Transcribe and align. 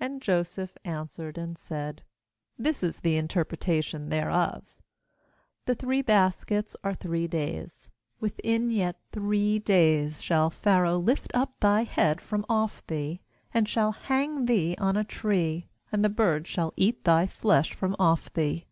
18And 0.00 0.20
Joseph 0.20 0.76
answered 0.84 1.36
and 1.36 1.58
said: 1.58 2.04
'This 2.60 2.84
is 2.84 3.00
the 3.00 3.16
interpretation 3.16 4.08
thereof* 4.08 4.62
the 5.64 5.74
three 5.74 6.00
baskets 6.00 6.76
are 6.84 6.94
three 6.94 7.26
days; 7.26 7.90
"within 8.20 8.70
yet 8.70 9.00
three 9.10 9.58
days 9.58 10.22
shall 10.22 10.48
Pharaoh 10.48 10.98
lift 11.00 11.32
up 11.34 11.58
thy 11.58 11.82
head 11.82 12.20
from 12.20 12.46
off 12.48 12.86
thee, 12.86 13.20
and 13.52 13.68
shall 13.68 13.90
hang 13.90 14.44
thee 14.46 14.76
on 14.78 14.96
a 14.96 15.02
tree; 15.02 15.66
and 15.90 16.04
the 16.04 16.08
birds 16.08 16.48
shall 16.48 16.72
eat 16.76 17.02
thy 17.02 17.26
flesh 17.26 17.74
from 17.74 17.96
off 17.98 18.32
thee.' 18.32 18.68